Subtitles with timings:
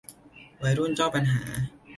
[0.61, 1.41] วัยรุ่นเจ้าปัญหา